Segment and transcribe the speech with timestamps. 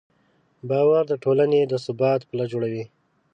[0.69, 2.83] باور د ټولنې د ثبات پله جوړوي.